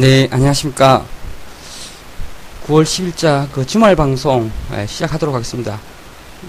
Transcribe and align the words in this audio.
네, 0.00 0.26
안녕하십니까. 0.30 1.04
9월 2.66 2.84
10일자 2.84 3.46
그 3.52 3.66
주말 3.66 3.94
방송 3.94 4.50
예, 4.72 4.86
시작하도록 4.86 5.34
하겠습니다. 5.34 5.78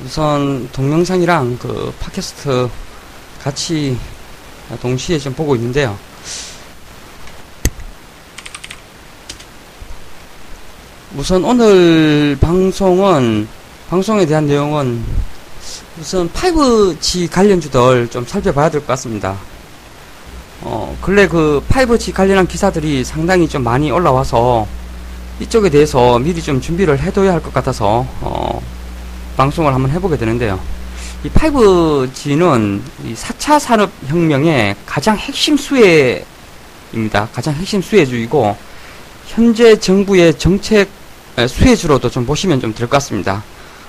우선 0.05 0.69
동영상이랑 0.71 1.57
그 1.57 1.93
팟캐스트 1.99 2.69
같이 3.43 3.97
동시에 4.81 5.19
좀 5.19 5.33
보고 5.33 5.53
있는데요. 5.57 5.97
우선 11.17 11.43
오늘 11.43 12.37
방송은 12.39 13.49
방송에 13.89 14.25
대한 14.25 14.47
내용은 14.47 15.03
우선 15.99 16.29
5G 16.31 17.29
관련주들 17.29 18.07
좀 18.09 18.25
살펴봐야 18.25 18.69
될 18.69 18.79
것 18.79 18.87
같습니다. 18.87 19.37
어, 20.61 20.95
근래 21.01 21.27
그 21.27 21.63
5G 21.69 22.13
관련한 22.13 22.47
기사들이 22.47 23.03
상당히 23.03 23.47
좀 23.47 23.63
많이 23.63 23.89
올라와서 23.91 24.67
이쪽에 25.39 25.69
대해서 25.69 26.19
미리 26.19 26.41
좀 26.41 26.61
준비를 26.61 26.99
해둬야 26.99 27.33
할 27.33 27.41
것 27.41 27.53
같아서 27.53 28.05
어, 28.21 28.61
방송을 29.37 29.73
한번 29.73 29.89
해보게 29.91 30.17
되는데요. 30.17 30.59
이 31.23 31.29
5G는 31.29 32.81
이 33.05 33.13
4차 33.15 33.59
산업혁명의 33.59 34.75
가장 34.85 35.17
핵심 35.17 35.57
수혜입니다. 35.57 36.25
가장 37.33 37.53
핵심 37.55 37.81
수혜주이고 37.81 38.55
현재 39.27 39.75
정부의 39.79 40.37
정책 40.37 40.89
수혜주로도 41.47 42.09
좀 42.09 42.25
보시면 42.25 42.59
좀 42.59 42.73
될 42.73 42.85
것 42.87 42.91
같습니다. 42.97 43.43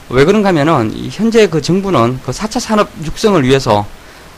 왜 0.08 0.24
그런가 0.24 0.48
하면은 0.48 0.92
현재 1.10 1.48
그 1.48 1.60
정부는 1.60 2.20
그 2.24 2.32
4차 2.32 2.60
산업 2.60 2.88
육성을 3.04 3.42
위해서 3.44 3.86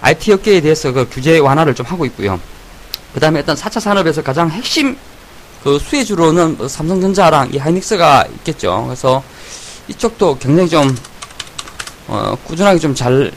IT 0.05 0.33
업계에 0.33 0.61
대해서 0.61 0.93
그 0.93 1.09
규제 1.11 1.39
완화를 1.39 1.75
좀 1.75 1.87
하고 1.87 2.05
있고요. 2.05 2.39
그 3.15 3.21
다음에 3.21 3.41
일단 3.41 3.57
4차 3.57 3.81
산업에서 3.81 4.23
가장 4.23 4.51
핵심 4.51 4.97
그 5.63 5.79
수혜주로는 5.79 6.59
뭐 6.59 6.69
삼성전자랑 6.69 7.55
이 7.55 7.57
하이닉스가 7.57 8.27
있겠죠. 8.37 8.85
그래서 8.85 9.23
이쪽도 9.89 10.37
굉장히 10.39 10.69
좀, 10.69 10.95
어, 12.07 12.37
꾸준하게 12.45 12.79
좀 12.79 12.95
잘, 12.95 13.33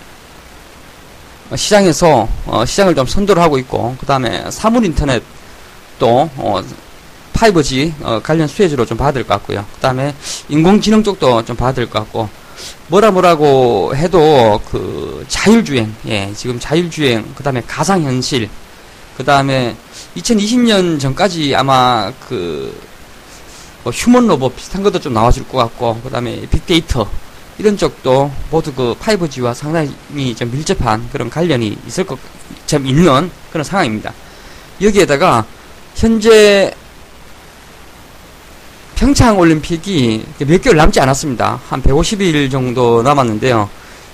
어, 1.50 1.56
시장에서, 1.56 2.28
어, 2.46 2.66
시장을 2.66 2.96
좀 2.96 3.08
선도를 3.08 3.42
하고 3.42 3.58
있고, 3.60 3.96
그 3.98 4.06
다음에 4.06 4.52
사물 4.52 4.84
인터넷 4.84 5.24
또, 6.00 6.30
어, 6.36 6.62
5G, 7.34 7.94
어, 8.02 8.20
관련 8.22 8.46
수혜주로 8.46 8.86
좀될것 8.86 9.26
같고요. 9.26 9.66
그 9.76 9.80
다음에 9.80 10.14
인공지능 10.50 11.02
쪽도 11.04 11.46
좀될것 11.46 11.90
같고, 11.90 12.28
뭐라 12.88 13.12
뭐라고 13.12 13.96
해도 13.96 14.62
그 14.70 15.26
자율주행, 15.28 15.94
예, 16.08 16.32
지금 16.36 16.60
자율주행, 16.60 17.34
그 17.36 17.44
다음에 17.44 17.62
가상현실, 17.68 18.50
그 19.18 19.24
다음에 19.24 19.76
2020년 20.16 21.00
전까지 21.00 21.56
아마 21.56 22.12
그 22.28 22.88
뭐 23.88 23.94
휴먼 23.94 24.28
로봇 24.28 24.54
비슷한 24.54 24.84
것도 24.84 25.00
좀 25.00 25.14
나와줄 25.14 25.48
것 25.48 25.60
같고, 25.60 26.02
그 26.04 26.10
다음에 26.10 26.46
빅데이터 26.50 27.10
이런 27.58 27.78
쪽도 27.78 28.30
모두 28.52 28.74
그 28.74 28.94
5G와 29.00 29.54
상당히 29.54 30.36
좀 30.36 30.52
밀접한 30.52 31.08
그런 31.10 31.30
관련이 31.30 31.78
있을 31.88 32.04
것, 32.04 32.20
좀 32.66 32.86
있는 32.86 33.32
그런 33.50 33.64
상황입니다. 33.64 34.14
여기에다가 34.82 35.46
현재 35.96 36.74
평창 38.98 39.38
올림픽이 39.38 40.26
몇 40.40 40.62
개월 40.62 40.76
남지 40.78 41.00
않았습니다. 41.00 41.60
한 41.70 41.84
150일 41.84 42.50
정도 42.50 43.04
남았는데요. 43.04 43.70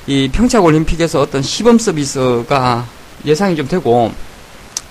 이 0.08 0.30
평창 0.30 0.62
올림픽에서 0.64 1.22
어떤 1.22 1.42
시범 1.42 1.80
서비스가 1.80 2.86
예상이 3.26 3.56
좀 3.56 3.66
되고, 3.66 4.12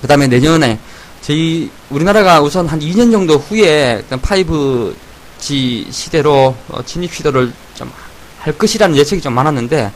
그 0.00 0.06
다음에 0.06 0.26
내년에 0.26 0.78
저희 1.20 1.70
우리나라가 1.90 2.40
우선 2.40 2.66
한 2.66 2.80
2년 2.80 3.12
정도 3.12 3.36
후에 3.36 4.02
5G 4.10 5.92
시대로 5.92 6.56
어, 6.68 6.82
진입 6.84 7.12
시도를 7.14 7.52
좀 7.74 7.90
할 8.42 8.58
것이라는 8.58 8.96
예측이 8.96 9.22
좀 9.22 9.34
많았는데, 9.34 9.92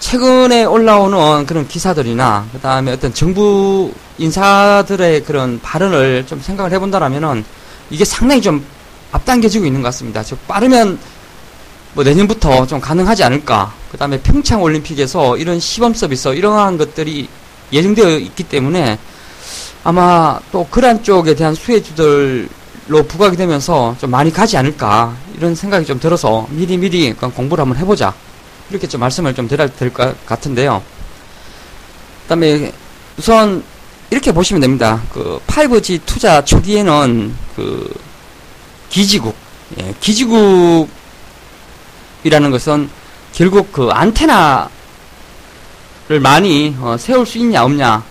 최근에 0.00 0.64
올라오는 0.64 1.46
그런 1.46 1.68
기사들이나, 1.68 2.48
그 2.52 2.58
다음에 2.58 2.92
어떤 2.92 3.14
정부 3.14 3.92
인사들의 4.18 5.22
그런 5.22 5.60
발언을 5.60 6.26
좀 6.26 6.40
생각을 6.40 6.72
해본다라면은, 6.72 7.44
이게 7.90 8.04
상당히 8.04 8.42
좀 8.42 8.64
앞당겨지고 9.12 9.66
있는 9.66 9.82
것 9.82 9.88
같습니다. 9.88 10.22
즉 10.22 10.38
빠르면 10.46 10.98
뭐 11.94 12.04
내년부터 12.04 12.66
좀 12.66 12.80
가능하지 12.80 13.24
않을까. 13.24 13.72
그 13.90 13.96
다음에 13.96 14.20
평창 14.20 14.62
올림픽에서 14.62 15.36
이런 15.38 15.58
시범 15.58 15.94
서비스 15.94 16.28
이러한 16.28 16.76
것들이 16.76 17.28
예정되어 17.72 18.18
있기 18.18 18.44
때문에 18.44 18.98
아마 19.82 20.38
또 20.52 20.66
그러한 20.70 21.02
쪽에 21.02 21.34
대한 21.34 21.54
수혜주들로 21.54 23.02
부각이 23.08 23.36
되면서 23.36 23.96
좀 23.98 24.10
많이 24.10 24.32
가지 24.32 24.56
않을까 24.56 25.16
이런 25.36 25.54
생각이 25.54 25.86
좀 25.86 25.98
들어서 25.98 26.46
미리 26.50 26.76
미리 26.76 27.12
공부를 27.12 27.62
한번 27.62 27.78
해보자 27.78 28.12
이렇게 28.70 28.86
좀 28.86 29.00
말씀을 29.00 29.34
좀 29.34 29.48
드려야 29.48 29.68
될 29.68 29.90
것 29.92 30.26
같은데요. 30.26 30.82
그 32.24 32.28
다음에 32.28 32.72
우선 33.16 33.62
이렇게 34.10 34.32
보시면 34.32 34.60
됩니다. 34.60 35.00
그 35.12 35.40
5G 35.46 36.00
투자 36.04 36.44
초기에는 36.44 37.34
그 37.54 37.94
기지국, 38.88 39.34
예, 39.78 39.94
기지국이라는 40.00 40.88
것은 42.50 42.88
결국 43.32 43.72
그 43.72 43.88
안테나를 43.90 44.68
많이 46.22 46.74
어, 46.80 46.96
세울 46.98 47.26
수 47.26 47.38
있냐 47.38 47.64
없냐 47.64 48.02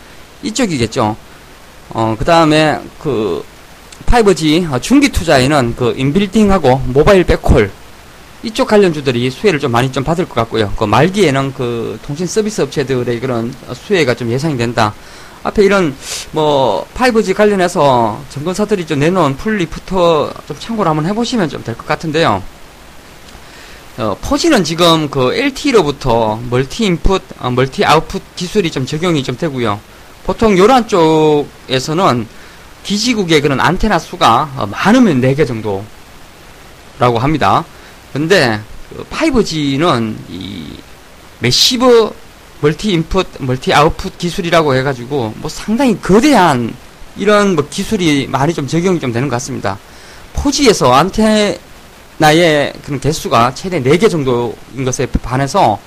이쪽이겠죠. 0.44 1.16
어, 1.90 2.16
그 2.18 2.26
다음에 2.26 2.80
그 3.00 3.44
5G 4.06 4.72
어, 4.72 4.80
중기 4.80 5.10
투자에는 5.10 5.76
그 5.76 5.94
인빌딩하고 5.98 6.84
모바일 6.88 7.24
백홀 7.24 7.72
이쪽 8.44 8.68
관련주들이 8.68 9.32
수혜를 9.32 9.60
좀 9.60 9.72
많이 9.72 9.92
좀 9.92 10.04
받을 10.04 10.26
것 10.26 10.36
같고요. 10.36 10.72
그 10.78 10.84
말기에는 10.84 11.54
그 11.56 11.98
통신 12.06 12.28
서비스 12.28 12.62
업체들의 12.62 13.20
그런 13.20 13.52
수혜가 13.74 14.14
좀 14.14 14.30
예상이 14.30 14.56
된다. 14.56 14.94
앞에 15.46 15.64
이런 15.64 15.96
뭐 16.32 16.88
5G 16.96 17.36
관련해서 17.36 18.20
전문사들이 18.30 18.88
좀 18.88 19.00
내놓은 19.00 19.38
풀리부터 19.38 20.34
좀 20.48 20.58
참고를 20.60 20.90
한번 20.90 21.06
해보시면 21.06 21.50
좀 21.50 21.64
될 21.64 21.76
것 21.78 21.86
같은데요. 21.86 22.42
어, 23.98 24.18
4G는 24.22 24.66
지금 24.66 25.08
그 25.10 25.34
LTE로부터 25.36 26.40
멀티 26.50 26.86
인풋, 26.86 27.22
어, 27.40 27.50
멀티 27.52 27.86
아웃풋 27.86 28.22
기술이 28.36 28.72
좀 28.72 28.86
적용이 28.88 29.24
좀 29.24 29.38
되고요. 29.38 29.80
보통 30.26 30.58
요런 30.58 30.88
쪽에서는 30.88 32.28
기지국의 32.84 33.42
그런 33.42 33.60
안테나 33.62 34.00
수가 34.00 34.50
어, 34.58 34.66
많으면 34.66 35.22
4개 35.22 35.46
정도라고 35.48 37.20
합니다. 37.20 37.64
근데 38.12 38.60
그 38.90 39.04
5G는 39.12 40.16
이 40.30 40.74
massive 41.40 42.12
multi 42.62 42.92
input, 42.94 43.28
multi 43.40 43.74
output 43.74 44.18
기술이라고 44.18 44.76
해가지고 44.76 45.34
뭐 45.38 45.50
상당히 45.50 46.00
거대한 46.00 46.74
이런 47.18 47.56
뭐 47.56 47.68
기술이 47.70 48.28
많이 48.28 48.54
좀 48.54 48.68
적용이 48.68 49.00
좀 49.00 49.12
되는 49.12 49.28
것 49.28 49.36
같습니다. 49.36 49.78
4G에서 50.34 50.94
안테나의 50.94 51.60
그런 52.84 53.00
개수가 53.00 53.54
최대 53.56 53.82
4개 53.82 54.10
정도인 54.10 54.84
것에 54.86 55.06
반해서 55.06 55.80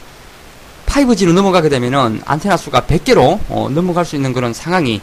5G로 0.86 1.32
넘어가게 1.32 1.68
되면은 1.68 2.22
안테나 2.24 2.56
수가 2.56 2.82
100개로 2.82 3.38
어, 3.48 3.68
넘어갈 3.70 4.04
수 4.04 4.16
있는 4.16 4.32
그런 4.32 4.52
상황이 4.54 5.00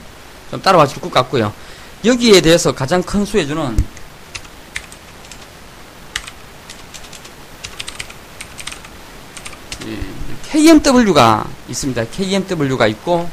좀 0.50 0.62
따라와 0.62 0.88
줄 0.88 1.02
것 1.02 1.12
같고요. 1.12 1.54
여기에 2.04 2.42
대해서 2.42 2.72
가장 2.72 3.02
큰 3.04 3.26
수혜주는 3.26 3.78
KMW가 10.56 11.46
있습니다. 11.68 12.06
KMW가 12.06 12.88
있고 12.88 13.30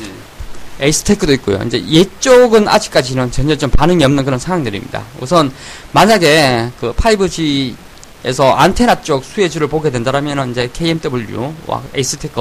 네. 0.00 0.86
에이스테크도 0.86 1.34
있고요. 1.34 1.60
이제 1.66 1.76
이쪽은 1.76 2.66
아직까지는 2.66 3.30
전혀 3.30 3.58
좀 3.58 3.68
반응이 3.68 4.02
없는 4.02 4.24
그런 4.24 4.38
상황들입니다. 4.38 5.02
우선 5.20 5.52
만약에 5.92 6.70
그 6.80 6.94
5G에서 6.94 8.54
안테나 8.56 9.02
쪽 9.02 9.22
수혜주를 9.22 9.68
보게 9.68 9.90
된다면 9.90 10.50
이제 10.50 10.70
KMW와 10.72 11.82
에이스테크 11.94 12.40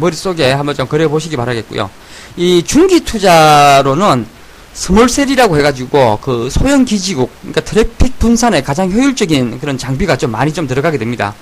머릿속에 0.00 0.50
한번 0.50 0.74
좀 0.74 0.88
그려보시기 0.88 1.36
바라겠고요. 1.36 1.88
이 2.36 2.64
중기 2.64 3.04
투자로는 3.04 4.26
small 4.72 5.02
cell이라고 5.02 5.56
해가지고 5.58 6.18
그 6.22 6.50
소형 6.50 6.84
기지국, 6.84 7.30
그러니까 7.40 7.60
트래픽 7.60 8.18
분산에 8.18 8.62
가장 8.62 8.90
효율적인 8.90 9.60
그런 9.60 9.78
장비가 9.78 10.16
좀 10.16 10.32
많이 10.32 10.52
좀 10.52 10.66
들어가게 10.66 10.98
됩니다. 10.98 11.34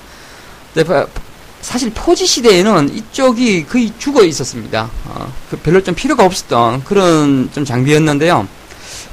네, 0.76 0.84
사실 1.62 1.90
포지 1.94 2.26
시대에는 2.26 2.94
이쪽이 2.94 3.64
거의 3.64 3.90
죽어 3.98 4.22
있었습니다. 4.24 4.90
어, 5.06 5.32
그 5.50 5.56
별로 5.56 5.82
좀 5.82 5.94
필요가 5.94 6.22
없었던 6.26 6.84
그런 6.84 7.48
좀 7.54 7.64
장비였는데요. 7.64 8.46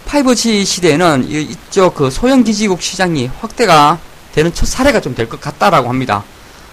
5G 0.05 0.65
시대에는 0.65 1.25
이쪽 1.29 1.95
그 1.95 2.11
소형 2.11 2.43
기지국 2.43 2.81
시장이 2.81 3.29
확대가 3.39 3.97
되는 4.35 4.53
첫 4.53 4.65
사례가 4.67 4.99
좀 4.99 5.15
될 5.15 5.29
것 5.29 5.39
같다라고 5.39 5.87
합니다. 5.87 6.25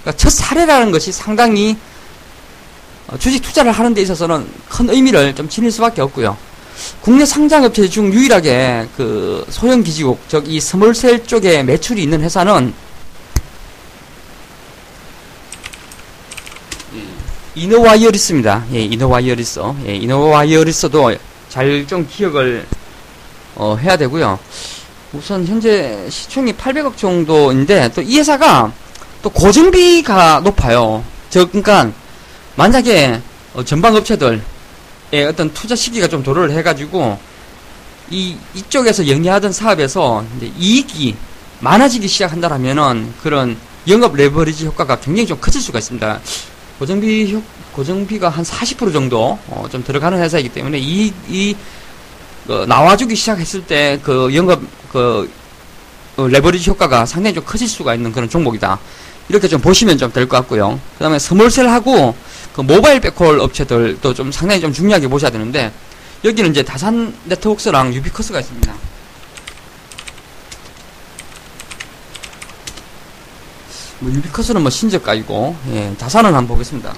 그러니까 0.02 0.18
첫 0.20 0.30
사례라는 0.30 0.90
것이 0.90 1.12
상당히 1.12 1.76
어, 3.06 3.16
주식 3.16 3.40
투자를 3.40 3.70
하는 3.70 3.94
데 3.94 4.02
있어서는 4.02 4.44
큰 4.68 4.90
의미를 4.90 5.36
좀 5.36 5.48
지닐 5.48 5.70
수밖에 5.70 6.02
없고요. 6.02 6.36
국내 7.00 7.24
상장업체 7.24 7.88
중 7.88 8.12
유일하게 8.12 8.88
그 8.96 9.46
소형 9.50 9.84
기지국, 9.84 10.18
즉 10.28 10.48
이 10.48 10.60
스몰셀 10.60 11.26
쪽에 11.26 11.62
매출이 11.62 12.02
있는 12.02 12.22
회사는 12.22 12.74
이노와이어리스입니다. 17.60 18.64
예, 18.72 18.80
이노와이어리스. 18.82 19.60
예, 19.86 19.94
이노와이어리스도 19.96 21.14
잘 21.50 21.86
좀 21.86 22.06
기억을 22.08 22.66
어, 23.56 23.76
해야 23.80 23.96
되고요. 23.98 24.38
우선 25.12 25.44
현재 25.46 26.06
시총이 26.08 26.54
800억 26.54 26.96
정도인데 26.96 27.90
또 27.92 28.00
이 28.02 28.18
회사가 28.18 28.72
또 29.22 29.28
고정비가 29.30 30.40
높아요. 30.40 31.04
즉 31.28 31.50
그러니까 31.52 31.90
만약에 32.56 33.20
어, 33.52 33.62
전방 33.64 33.94
업체들의 33.94 34.40
어떤 35.28 35.52
투자 35.52 35.76
시기가 35.76 36.08
좀 36.08 36.22
도래를 36.22 36.52
해가지고 36.52 37.18
이 38.08 38.36
이쪽에서 38.54 39.06
영위하던 39.06 39.52
사업에서 39.52 40.24
이익이 40.58 41.14
많아지기 41.60 42.08
시작한다라면은 42.08 43.12
그런 43.22 43.56
영업 43.88 44.14
레버리지 44.16 44.64
효과가 44.66 45.00
굉장히 45.00 45.26
좀 45.26 45.38
커질 45.40 45.60
수가 45.60 45.78
있습니다. 45.78 46.20
고정비 46.80 47.34
효, 47.34 47.42
고정비가 47.72 48.30
한 48.30 48.42
40% 48.42 48.90
정도 48.92 49.38
어, 49.48 49.66
좀 49.70 49.84
들어가는 49.84 50.18
회사이기 50.18 50.48
때문에 50.48 50.78
이, 50.78 51.12
이 51.28 51.54
어, 52.48 52.64
나와주기 52.66 53.14
시작했을 53.14 53.62
때 53.66 54.00
그 54.02 54.34
영업 54.34 54.60
그 54.90 55.30
어, 56.16 56.26
레버리지 56.26 56.70
효과가 56.70 57.04
상당히 57.04 57.34
좀 57.34 57.44
커질 57.44 57.68
수가 57.68 57.94
있는 57.94 58.10
그런 58.10 58.28
종목이다. 58.30 58.78
이렇게 59.28 59.46
좀 59.46 59.60
보시면 59.60 59.98
좀 59.98 60.10
될 60.10 60.26
것 60.26 60.38
같고요. 60.38 60.80
그 60.96 61.04
다음에 61.04 61.18
small 61.18 61.55
cell하고 61.55 62.14
그 62.54 62.62
mobile 62.62 62.98
backhaul 63.00 63.38
업체들도 63.40 64.14
좀 64.14 64.32
상당히 64.32 64.62
좀 64.62 64.72
중요하게 64.72 65.06
보셔야 65.06 65.30
되는데 65.30 65.70
여기는 66.24 66.50
이제 66.50 66.62
다산 66.62 67.14
네트워크스랑 67.24 67.92
유비쿼스가 67.94 68.40
있습니다. 68.40 68.74
뭐 74.00 74.10
유비커스는 74.10 74.62
뭐 74.62 74.70
신저가이고 74.70 75.56
예, 75.72 75.94
다산은 75.98 76.34
한번 76.34 76.48
보겠습니다. 76.56 76.94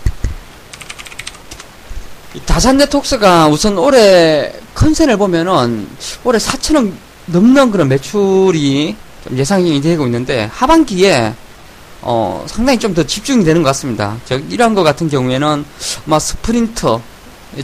다산 2.46 2.78
네트워크스가 2.78 3.48
우선 3.48 3.76
올해 3.76 4.52
컨센을 4.74 5.16
보면은 5.18 5.86
올해 6.24 6.38
4천억 6.38 6.90
넘는 7.26 7.70
그런 7.70 7.88
매출이 7.88 8.96
좀 9.24 9.36
예상이 9.38 9.80
되고 9.80 10.04
있는데 10.06 10.48
하반기에 10.52 11.34
어, 12.00 12.44
상당히 12.48 12.78
좀 12.78 12.94
더 12.94 13.04
집중이 13.04 13.44
되는 13.44 13.62
것 13.62 13.68
같습니다. 13.68 14.16
즉, 14.24 14.44
이런 14.50 14.74
것 14.74 14.82
같은 14.82 15.08
경우에는 15.08 15.64
아마 16.06 16.18
스프린터 16.18 17.00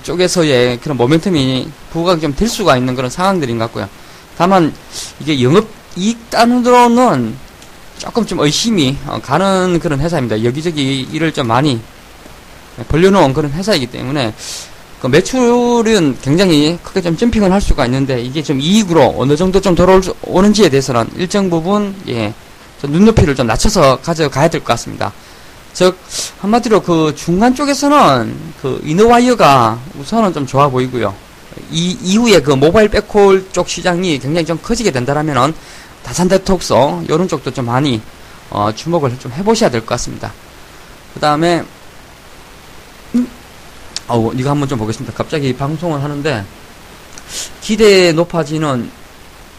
쪽에서의 0.02 0.78
그런 0.80 0.96
모멘텀이 0.98 1.66
부각이 1.90 2.20
좀 2.20 2.34
될 2.36 2.48
수가 2.48 2.76
있는 2.76 2.94
그런 2.94 3.10
상황들인 3.10 3.58
것 3.58 3.64
같고요. 3.64 3.88
다만, 4.36 4.72
이게 5.18 5.42
영업 5.42 5.66
이익 5.96 6.30
단으로는 6.30 7.34
조금 7.98 8.24
좀 8.24 8.38
의심이 8.40 8.96
어, 9.06 9.20
가는 9.22 9.78
그런 9.80 10.00
회사입니다. 10.00 10.44
여기저기 10.44 11.06
일을 11.12 11.32
좀 11.32 11.46
많이 11.48 11.80
벌려놓은 12.88 13.34
그런 13.34 13.50
회사이기 13.50 13.86
때문에 13.88 14.32
그 15.02 15.06
매출은 15.08 16.18
굉장히 16.22 16.78
크게 16.82 17.02
좀 17.02 17.16
점핑을 17.16 17.52
할 17.52 17.60
수가 17.60 17.86
있는데 17.86 18.20
이게 18.20 18.42
좀 18.42 18.60
이익으로 18.60 19.14
어느 19.18 19.36
정도 19.36 19.60
좀 19.60 19.74
돌아오는지에 19.74 20.68
대해서는 20.68 21.08
일정 21.16 21.50
부분 21.50 21.94
예 22.08 22.32
눈높이를 22.82 23.34
좀 23.34 23.46
낮춰서 23.46 24.00
가져가야 24.00 24.48
될 24.48 24.60
것 24.60 24.66
같습니다. 24.74 25.12
즉 25.72 25.96
한마디로 26.40 26.82
그 26.82 27.12
중간 27.16 27.54
쪽에서는 27.54 28.34
그 28.62 28.80
이너와이어가 28.84 29.78
우선은 30.00 30.32
좀 30.32 30.46
좋아 30.46 30.68
보이고요. 30.68 31.14
이 31.70 31.96
이후에 32.02 32.40
그 32.40 32.52
모바일 32.52 32.88
백홀 32.88 33.48
쪽 33.52 33.68
시장이 33.68 34.18
굉장히 34.18 34.46
좀 34.46 34.58
커지게 34.62 34.90
된다라면은 34.90 35.54
다산데톡서 36.08 37.02
이런 37.06 37.28
쪽도 37.28 37.50
좀 37.50 37.66
많이 37.66 38.00
어, 38.50 38.72
주목을 38.74 39.18
좀 39.18 39.30
해보셔야 39.32 39.68
될 39.70 39.82
것 39.82 39.88
같습니다. 39.88 40.32
그 41.12 41.20
다음에 41.20 41.62
음? 43.14 43.28
어, 44.08 44.30
이거 44.34 44.48
한번 44.50 44.66
좀 44.68 44.78
보겠습니다. 44.78 45.14
갑자기 45.14 45.54
방송을 45.54 46.02
하는데 46.02 46.44
기대 47.60 48.12
높아지는 48.12 48.90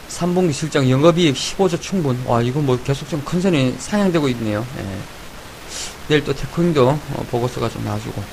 3분기 0.10 0.51
실적 0.51 0.90
영업이익 0.90 1.36
15조 1.36 1.80
충분. 1.80 2.19
와, 2.25 2.42
이거 2.42 2.60
뭐 2.62 2.80
계속 2.84 3.07
좀 3.07 3.22
컨센이 3.24 3.75
상향되고 3.78 4.28
있네요. 4.30 4.66
예. 4.80 4.86
내일 6.07 6.24
또 6.24 6.34
테크인도 6.34 6.90
어, 6.90 7.25
보고서가 7.30 7.69
좀 7.69 7.86
나와주고. 7.86 8.24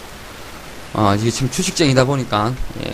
어, 0.95 1.15
이게 1.21 1.31
지금 1.31 1.51
주식쟁이다 1.51 2.05
보니까, 2.07 2.55
예. 2.83 2.93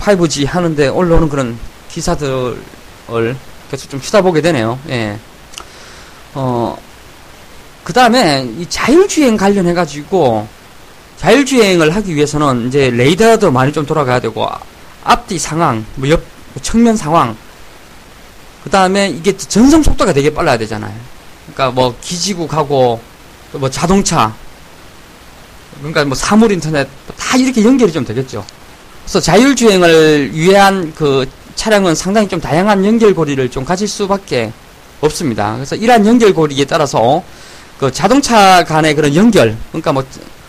5G 0.00 0.44
하는데 0.48 0.88
올라오는 0.88 1.28
그런 1.28 1.56
기사들을 1.88 3.36
계속 3.70 3.88
좀 3.88 4.00
쳐다보게 4.00 4.40
되네요. 4.40 4.78
예. 4.88 5.18
어, 6.34 6.76
그 7.84 7.92
다음에 7.92 8.48
이 8.58 8.66
자율주행 8.68 9.36
관련해가지고, 9.36 10.46
자율주행을 11.18 11.94
하기 11.94 12.14
위해서는 12.14 12.68
이제 12.68 12.90
레이더도 12.90 13.50
많이 13.50 13.72
좀 13.72 13.86
돌아가야 13.86 14.20
되고, 14.20 14.48
앞뒤 15.04 15.38
상황, 15.38 15.84
뭐 15.94 16.08
옆, 16.08 16.22
뭐 16.52 16.62
측면 16.62 16.96
상황, 16.96 17.36
그 18.64 18.70
다음에 18.70 19.08
이게 19.08 19.36
전송 19.36 19.82
속도가 19.82 20.12
되게 20.12 20.32
빨라야 20.32 20.58
되잖아요. 20.58 20.94
그러니까 21.46 21.70
뭐 21.70 21.96
기지국하고 22.00 23.00
뭐 23.52 23.70
자동차, 23.70 24.34
그러니까 25.78 26.04
뭐 26.04 26.14
사물 26.14 26.52
인터넷 26.52 26.86
다 27.16 27.36
이렇게 27.36 27.64
연결이 27.64 27.90
좀 27.92 28.04
되겠죠. 28.04 28.44
그래서 29.04 29.20
자율주행을 29.20 30.30
위한 30.34 30.92
그 30.94 31.26
차량은 31.60 31.94
상당히 31.94 32.26
좀 32.26 32.40
다양한 32.40 32.86
연결고리를 32.86 33.50
좀 33.50 33.66
가질 33.66 33.86
수밖에 33.86 34.50
없습니다. 35.02 35.56
그래서 35.56 35.76
이러한 35.76 36.06
연결고리에 36.06 36.64
따라서 36.64 37.22
그 37.78 37.92
자동차 37.92 38.64
간의 38.64 38.94
그런 38.94 39.14
연결, 39.14 39.58
그러니까 39.68 39.92
뭐 39.92 40.02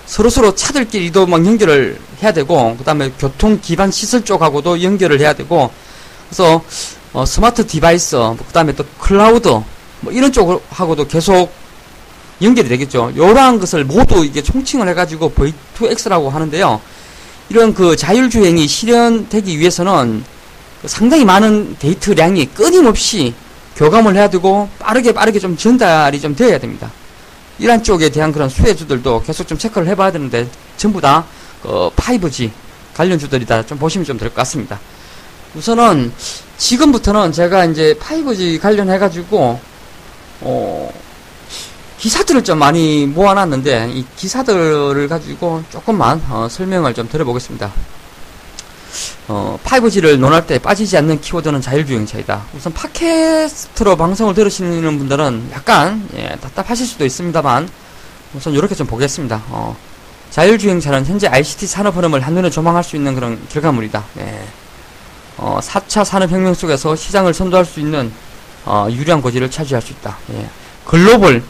서로서로 0.05 0.55
차들끼리도 0.55 1.25
막 1.25 1.45
연결을 1.45 2.00
해야 2.24 2.31
되고, 2.31 2.77
그 2.77 2.86
다음에 2.86 3.12
교통 3.19 3.59
기반 3.62 3.91
시설 3.91 4.24
쪽하고도 4.24 4.81
연결을 4.81 5.19
해야 5.19 5.33
되고, 5.33 5.69
그래서 6.29 6.63
어, 7.12 7.25
smart 7.25 7.67
device, 7.67 8.15
그 8.38 8.53
다음에 8.53 8.71
또 8.71 8.86
클라우드, 8.97 9.50
뭐 10.00 10.13
이런 10.13 10.31
쪽하고도 10.31 11.07
계속 11.07 11.51
연결이 12.41 12.69
되겠죠. 12.69 13.12
이러한 13.13 13.59
것을 13.59 13.83
모두 13.83 14.24
이게 14.24 14.41
총칭을 14.41 14.88
해가지고 14.88 15.33
V2X라고 15.33 16.29
하는데요. 16.29 16.79
이런 17.50 17.74
그 17.74 17.97
자율주행이 17.97 18.65
실현되기 18.65 19.59
위해서는 19.59 20.24
상당히 20.85 21.23
많은 21.25 21.75
데이터량이 21.79 22.47
끊임없이 22.47 23.33
교감을 23.75 24.15
해야 24.15 24.29
되고 24.29 24.67
빠르게 24.79 25.11
빠르게 25.13 25.39
좀 25.39 25.55
전달이 25.55 26.19
좀 26.19 26.35
되어야 26.35 26.57
됩니다. 26.59 26.91
이런 27.59 27.83
쪽에 27.83 28.09
대한 28.09 28.31
그런 28.31 28.50
수혜주들도 28.50 29.23
계속 29.23 29.47
좀 29.47 29.57
체크를 29.57 29.88
해봐야 29.88 30.11
되는데 30.11 30.47
전부 30.77 31.00
다 31.00 31.25
어, 31.63 31.91
5G 31.95 32.50
관련주들이 32.95 33.45
다 33.45 33.63
좀 33.63 33.77
보시면 33.77 34.05
좀 34.05 34.17
될 34.17 34.29
것 34.29 34.35
같습니다. 34.38 34.79
우선은 35.55 36.11
지금부터는 36.57 37.31
제가 37.31 37.65
이제 37.65 37.93
5G 38.00 38.59
관련해가지고, 38.61 39.59
어, 40.41 40.93
기사들을 41.97 42.43
좀 42.43 42.57
많이 42.57 43.05
모아놨는데, 43.05 43.91
이 43.93 44.05
기사들을 44.15 45.07
가지고 45.07 45.61
조금만 45.69 46.21
어, 46.29 46.47
설명을 46.50 46.93
좀 46.93 47.07
드려보겠습니다. 47.09 47.71
어, 49.33 49.57
5G를 49.63 50.17
논할 50.17 50.45
때 50.45 50.59
빠지지 50.59 50.97
않는 50.97 51.21
키워드는 51.21 51.61
자율주행차이다. 51.61 52.41
우선 52.53 52.73
팟캐스트로 52.73 53.95
방송을 53.95 54.33
들으시는 54.33 54.97
분들은 54.97 55.51
약간, 55.53 56.05
예, 56.17 56.35
답답하실 56.41 56.85
수도 56.85 57.05
있습니다만, 57.05 57.69
우선 58.33 58.51
이렇게 58.51 58.75
좀 58.75 58.85
보겠습니다. 58.88 59.41
어, 59.47 59.77
자율주행차는 60.31 61.05
현재 61.05 61.27
ICT 61.27 61.65
산업 61.65 61.95
흐름을 61.95 62.19
한눈에 62.19 62.50
조망할 62.50 62.83
수 62.83 62.97
있는 62.97 63.15
그런 63.15 63.39
결과물이다. 63.47 64.03
예. 64.19 64.43
어, 65.38 65.59
4차 65.63 66.03
산업혁명 66.03 66.53
속에서 66.53 66.93
시장을 66.97 67.33
선도할 67.33 67.65
수 67.65 67.79
있는 67.79 68.11
어, 68.65 68.88
유리한 68.91 69.21
고지를 69.21 69.50
차지할 69.50 69.81
수 69.81 69.93
있다. 69.93 70.17
예. 70.33 70.45
글로벌 70.83 71.41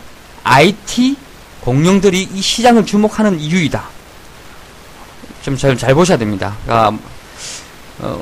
IT 0.43 1.15
공룡들이 1.61 2.29
이 2.31 2.41
시장을 2.41 2.85
주목하는 2.85 3.39
이유이다. 3.39 3.83
좀 5.43 5.57
잘 5.57 5.75
잘 5.75 5.95
보셔야 5.95 6.17
됩니다. 6.19 6.55
그러니까, 6.63 7.03
어, 8.01 8.21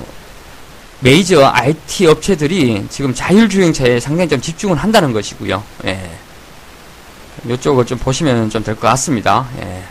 메이저 1.01 1.45
IT 1.45 2.07
업체들이 2.07 2.85
지금 2.89 3.13
자율주행차에 3.13 3.99
상당히 3.99 4.29
좀 4.29 4.41
집중을 4.41 4.75
한다는 4.77 5.13
것이고요. 5.13 5.63
예. 5.85 6.11
이쪽을 7.47 7.85
좀 7.85 7.97
보시면 7.97 8.49
좀 8.49 8.63
될 8.63 8.75
것 8.75 8.81
같습니다. 8.89 9.47
예. 9.61 9.83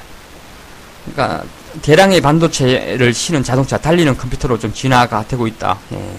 그러니까 1.07 1.45
대량의 1.83 2.21
반도체를 2.21 3.15
실은 3.15 3.43
자동차, 3.43 3.79
달리는 3.79 4.15
컴퓨터로 4.17 4.59
좀 4.59 4.73
진화가 4.73 5.27
되고 5.29 5.47
있다. 5.47 5.79
예. 5.93 6.17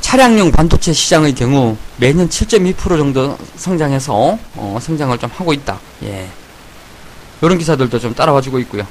차량용 0.00 0.52
반도체 0.52 0.92
시장의 0.92 1.34
경우 1.34 1.76
매년 1.96 2.28
7.2% 2.28 2.76
정도 2.98 3.36
성장해서 3.56 4.38
어, 4.56 4.78
성장을 4.80 5.16
좀 5.18 5.30
하고 5.34 5.52
있다. 5.52 5.78
예. 6.04 6.28
이런 7.44 7.58
기사들도 7.58 7.98
좀 7.98 8.14
따라와주고 8.14 8.58
있고요. 8.60 8.86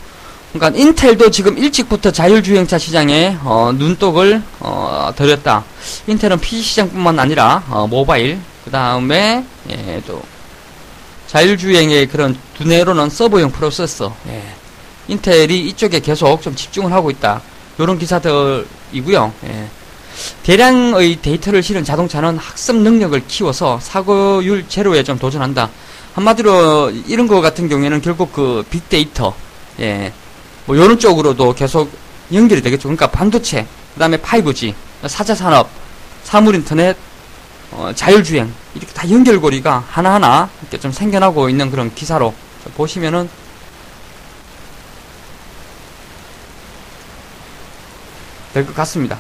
그러니까 0.54 0.80
인텔도 0.80 1.32
지금 1.32 1.58
일찍부터 1.58 2.12
자율주행차 2.12 2.78
시장에 2.78 3.38
어, 3.44 3.72
눈독을 3.74 4.42
어, 4.60 5.12
들였다. 5.16 5.64
인텔은 6.06 6.40
PC 6.40 6.62
시장뿐만 6.62 7.18
아니라 7.20 7.64
어, 7.70 7.88
모바일 7.88 8.40
그 8.64 8.70
다음에 8.70 9.44
예, 9.72 10.02
또 10.06 10.22
자율주행의 11.28 12.08
그런 12.08 12.38
두뇌로는 12.58 13.10
서버용 13.10 13.52
프로세서 13.52 14.16
예. 14.28 14.44
인텔이 15.08 15.68
이쪽에 15.70 16.00
계속 16.00 16.42
좀 16.42 16.56
집중을 16.56 16.92
하고 16.92 17.10
있다. 17.10 17.42
이런 17.80 17.98
기사들이고요. 17.98 19.34
예. 19.46 19.68
대량의 20.44 21.22
데이터를 21.22 21.64
실은 21.64 21.84
자동차는 21.84 22.38
학습 22.38 22.76
능력을 22.78 23.22
키워서 23.28 23.80
사고율 23.82 24.68
제로에 24.68 25.04
좀 25.04 25.18
도전한다. 25.18 25.70
한마디로 26.14 26.92
이런 27.08 27.28
거 27.28 27.42
같은 27.42 27.68
경우에는 27.68 28.02
결국 28.02 28.32
그 28.34 28.64
빅데이터, 28.70 29.34
예, 29.80 30.14
뭐 30.66 30.76
이런 30.76 31.00
쪽으로도 31.00 31.54
계속 31.56 31.92
연결이 32.32 32.62
되겠죠. 32.62 32.84
그러니까 32.84 33.08
반도체, 33.08 33.66
그 33.94 34.00
다음에 34.00 34.18
5G, 34.18 34.74
4차 35.04 35.36
산업, 35.36 35.70
사물 36.24 36.56
인터넷, 36.56 36.96
어, 37.72 37.92
자율주행 37.96 38.54
이렇게 38.76 38.94
다 38.94 39.10
연결고리가 39.10 39.84
하나하나 39.90 40.50
이렇게 40.62 40.80
좀 40.80 40.92
생겨나고 40.92 41.50
있는 41.50 41.72
그런 41.72 41.94
기사로 41.94 42.34
보시면은 42.76 43.28
될 48.54 48.66
것 48.66 48.76
같습니다. 48.76 49.18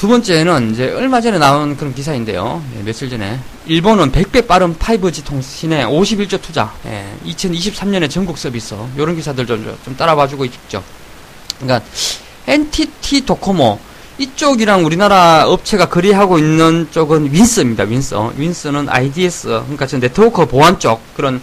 두 0.00 0.08
번째는 0.08 0.72
이제 0.72 0.90
얼마 0.94 1.20
전에 1.20 1.36
나온 1.36 1.76
그런 1.76 1.94
기사인데요. 1.94 2.64
예, 2.78 2.82
며칠 2.82 3.10
전에 3.10 3.38
일본은 3.66 4.10
100배 4.10 4.46
빠른 4.46 4.74
5G 4.74 5.26
통신에 5.26 5.84
51조 5.84 6.40
투자. 6.40 6.72
예, 6.86 7.04
2023년에 7.26 8.08
전국 8.08 8.38
서비스. 8.38 8.74
이런 8.96 9.14
기사들 9.14 9.46
좀, 9.46 9.78
좀 9.84 9.94
따라봐주고 9.98 10.46
있죠. 10.46 10.82
그러니까 11.60 11.86
NTT 12.46 13.26
도코모 13.26 13.78
이쪽이랑 14.16 14.86
우리나라 14.86 15.46
업체가 15.46 15.90
거래하고 15.90 16.38
있는 16.38 16.88
쪽은 16.90 17.30
윈스입니다. 17.30 17.84
윈스. 17.84 18.14
윈스는 18.36 18.88
IDS 18.88 19.48
그러니까 19.48 19.86
저 19.86 19.98
네트워크 20.00 20.46
보안 20.46 20.78
쪽 20.78 21.02
그런 21.14 21.42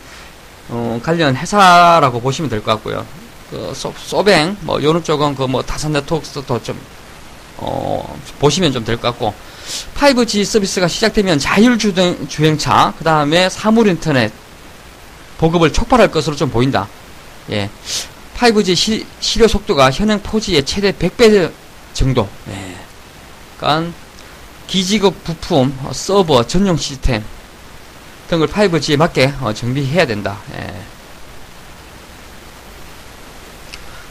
어, 0.70 1.00
관련 1.04 1.36
회사라고 1.36 2.20
보시면 2.22 2.50
될 2.50 2.62
것 2.64 2.72
같고요. 2.72 3.06
그 3.52 3.72
소, 3.76 3.94
소뱅 3.96 4.58
뭐 4.62 4.80
이런 4.80 5.04
쪽은 5.04 5.36
그 5.36 5.46
뭐 5.46 5.62
다산 5.62 5.92
네트워크도 5.94 6.64
좀 6.64 6.76
어, 7.58 8.20
보시면 8.40 8.72
좀 8.72 8.84
될 8.84 8.98
것 8.98 9.10
같고 9.10 9.34
5G 9.96 10.46
서비스가 10.46 10.88
시작되면 10.88 11.40
자율주행차 11.40 12.94
그 12.98 13.04
다음에 13.04 13.50
사물인터넷 13.50 14.32
보급을 15.38 15.74
촉발할 15.74 16.10
것으로 16.10 16.36
좀 16.36 16.50
보인다. 16.50 16.88
예. 17.52 17.70
5G 18.38 18.76
시, 18.76 19.06
실효 19.20 19.48
속도가 19.48 19.92
현행 19.92 20.22
4G의 20.22 20.66
최대 20.66 20.92
100배 20.92 21.52
정도. 21.94 22.28
예. 22.50 22.76
그러니까 23.58 23.92
기지국 24.68 25.24
부품, 25.24 25.78
어, 25.84 25.92
서버, 25.94 26.46
전용 26.46 26.78
시스템 26.78 27.24
등을 28.30 28.48
5G에 28.48 28.98
맞게 28.98 29.34
어, 29.42 29.54
정비해야 29.54 30.06
된다. 30.06 30.38
예. 30.56 30.74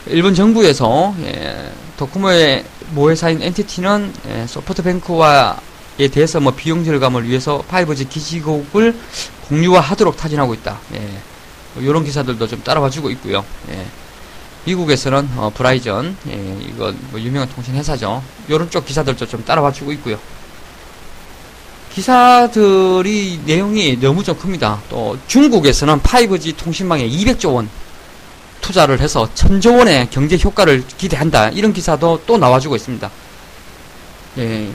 일본 0.07 0.35
정부에서 0.35 1.15
예, 1.23 1.73
도코모의 1.97 2.65
모회사인 2.90 3.43
엔티티는 3.43 4.12
예, 4.28 4.47
소프트뱅크와에 4.47 6.09
대해서 6.12 6.40
뭐 6.40 6.52
비용 6.55 6.85
절감을 6.85 7.28
위해서 7.28 7.62
5G 7.69 8.09
기지국을 8.09 8.95
공유화하도록 9.49 10.16
타진하고 10.16 10.55
있다. 10.55 10.78
예, 10.95 11.19
이런 11.81 12.05
기사들도 12.05 12.47
좀 12.47 12.62
따라와주고 12.62 13.11
있고요. 13.11 13.45
예, 13.71 13.87
미국에서는 14.64 15.31
어, 15.37 15.50
브라이전, 15.55 16.16
예, 16.28 16.59
이거 16.69 16.93
뭐 17.11 17.21
유명한 17.21 17.49
통신 17.49 17.75
회사죠. 17.75 18.23
이런 18.49 18.71
쪽 18.71 18.85
기사들도 18.85 19.26
좀 19.26 19.45
따라와주고 19.45 19.93
있고요. 19.93 20.19
기사들이 21.93 23.40
내용이 23.47 23.99
너무 23.99 24.23
좀 24.23 24.37
큽니다. 24.37 24.83
또 24.90 25.16
중국에서는 25.28 26.00
5G 26.00 26.57
통신망에 26.59 27.09
200조 27.09 27.55
원 27.55 27.71
투자를 28.66 29.00
해서 29.00 29.28
천조 29.32 29.76
원의 29.76 30.08
경제 30.11 30.37
효과를 30.37 30.82
기대한다. 30.99 31.50
이런 31.50 31.73
기사도 31.73 32.20
또 32.26 32.37
나와주고 32.37 32.75
있습니다. 32.75 33.08
예. 34.38 34.68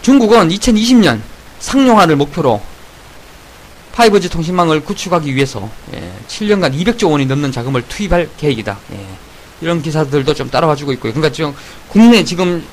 중국은 0.00 0.48
2020년 0.48 1.20
상용화를 1.58 2.16
목표로 2.16 2.62
5G 3.92 4.30
통신망을 4.30 4.80
구축하기 4.84 5.34
위해서 5.34 5.68
예, 5.94 6.12
7년간 6.28 6.74
200조 6.74 7.10
원이 7.10 7.26
넘는 7.26 7.52
자금을 7.52 7.82
투입할 7.88 8.30
계획이다. 8.38 8.78
예, 8.92 9.06
이런 9.60 9.82
기사들도 9.82 10.32
좀 10.32 10.48
따라와주고 10.48 10.92
있고요. 10.94 11.12
그러니까 11.12 11.34
지금 11.34 11.54
국내 11.88 12.24
지금 12.24 12.64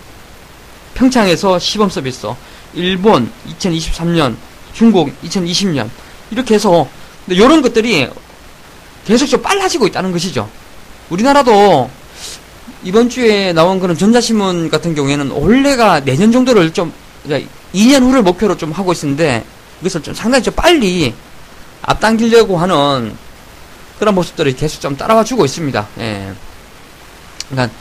평창에서 0.93 1.59
시범 1.59 1.89
서비스, 1.89 2.27
일본 2.73 3.29
2023년, 3.59 4.37
중국 4.73 5.11
2020년 5.23 5.89
이렇게 6.31 6.53
해서 6.53 6.87
이런 7.27 7.61
것들이 7.61 8.09
계속 9.05 9.25
좀 9.27 9.41
빨라지고 9.41 9.87
있다는 9.87 10.11
것이죠. 10.11 10.49
우리나라도 11.09 11.89
이번 12.83 13.09
주에 13.09 13.53
나온 13.53 13.79
그런 13.79 13.97
전자신문 13.97 14.69
같은 14.69 14.95
경우에는 14.95 15.31
올해가 15.31 15.99
내년 15.99 16.31
정도를 16.31 16.73
좀, 16.73 16.91
2년 17.25 17.47
그러니까 17.73 17.99
후를 17.99 18.21
목표로 18.23 18.57
좀 18.57 18.71
하고 18.71 18.93
있는데, 18.93 19.43
이것을 19.81 20.01
좀 20.03 20.13
상당히 20.13 20.43
좀 20.43 20.53
빨리 20.53 21.13
앞당기려고 21.81 22.57
하는 22.57 23.15
그런 23.99 24.15
모습들이 24.15 24.55
계속 24.55 24.81
좀 24.81 24.97
따라와 24.97 25.23
주고 25.23 25.45
있습니다. 25.45 25.87
예. 25.99 26.33
그러니까 27.49 27.75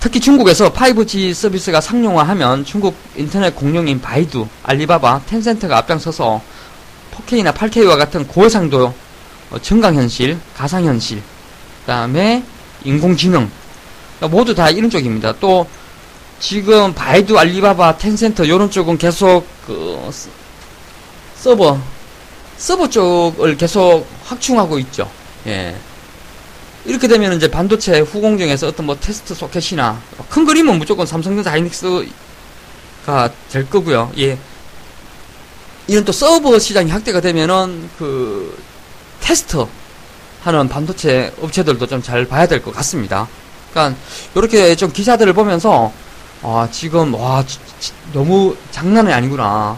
특히 0.00 0.20
중국에서 0.20 0.72
5G 0.72 1.34
서비스가 1.34 1.80
상용화하면 1.80 2.64
중국 2.64 2.94
인터넷 3.16 3.54
공룡인 3.54 4.00
바이두, 4.00 4.46
알리바바, 4.62 5.22
텐센트가 5.26 5.78
앞장서서 5.78 6.40
4K나 7.12 7.52
8K와 7.52 7.96
같은 7.98 8.26
고해상도 8.26 8.94
어, 9.50 9.58
증강현실, 9.58 10.38
가상현실, 10.56 11.18
그 11.18 11.86
다음에 11.86 12.42
인공지능, 12.84 13.50
그러니까 14.18 14.36
모두 14.36 14.54
다 14.54 14.70
이런 14.70 14.90
쪽입니다. 14.90 15.34
또, 15.40 15.66
지금 16.38 16.92
바이두, 16.94 17.38
알리바바, 17.38 17.96
텐센트, 17.98 18.44
이런 18.44 18.70
쪽은 18.70 18.98
계속 18.98 19.46
그 19.66 20.10
서버, 21.36 21.80
서버 22.56 22.88
쪽을 22.88 23.56
계속 23.56 24.06
확충하고 24.24 24.78
있죠. 24.80 25.10
예. 25.46 25.76
이렇게 26.84 27.08
되면 27.08 27.32
이제 27.34 27.50
반도체 27.50 28.00
후공정에서 28.00 28.68
어떤 28.68 28.86
뭐 28.86 28.96
테스트 28.98 29.34
소켓이나 29.34 30.00
큰 30.28 30.44
그림은 30.44 30.78
무조건 30.78 31.06
삼성전자 31.06 31.50
하이닉스가 31.52 32.04
될 33.50 33.68
거고요. 33.68 34.12
예. 34.18 34.38
이런 35.88 36.04
또 36.04 36.12
서버 36.12 36.58
시장이 36.58 36.90
확대가 36.90 37.20
되면은 37.20 37.90
그 37.98 38.56
테스트 39.26 39.66
하는 40.44 40.68
반도체 40.68 41.32
업체들도 41.40 41.86
좀 41.86 42.00
잘 42.02 42.24
봐야 42.26 42.46
될 42.46 42.62
것 42.62 42.72
같습니다. 42.76 43.26
그러니까 43.72 43.98
이렇게 44.36 44.76
좀 44.76 44.92
기사들을 44.92 45.32
보면서 45.32 45.92
아 46.42 46.68
지금 46.70 47.12
와 47.14 47.44
지, 47.44 47.58
지, 47.80 47.92
너무 48.12 48.56
장난이 48.70 49.12
아니구나. 49.12 49.76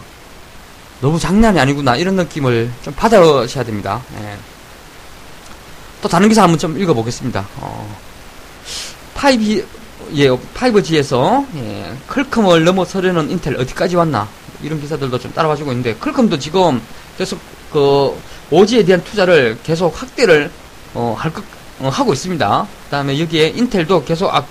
너무 1.01 1.17
장난이 1.17 1.59
아니구나 1.59 1.95
이런 1.95 2.15
느낌을 2.15 2.71
좀 2.83 2.93
받으셔야 2.93 3.63
됩니다. 3.63 4.01
예. 4.21 4.37
또 6.01 6.07
다른 6.07 6.29
기사 6.29 6.43
한번 6.43 6.59
좀 6.59 6.79
읽어보겠습니다. 6.79 7.47
어, 7.57 7.97
5G, 9.15 9.65
예, 10.13 10.29
5G에서 10.29 11.45
예, 11.55 11.93
클컴을 12.07 12.63
넘어서려는 12.63 13.31
인텔 13.31 13.55
어디까지 13.59 13.95
왔나 13.95 14.27
이런 14.61 14.79
기사들도 14.79 15.17
좀 15.17 15.33
따라와주고 15.33 15.71
있는데 15.71 15.95
퀄컴도 15.95 16.37
지금 16.37 16.81
계속 17.17 17.39
그 17.71 18.15
5G에 18.51 18.83
대한 18.83 19.03
투자를 19.03 19.57
계속 19.63 19.89
확대를 20.01 20.51
어, 20.93 21.15
할 21.17 21.31
것, 21.31 21.43
어, 21.79 21.89
하고 21.89 22.13
있습니다. 22.13 22.67
그 22.85 22.89
다음에 22.89 23.19
여기에 23.19 23.49
인텔도 23.49 24.05
계속 24.05 24.33
아, 24.33 24.43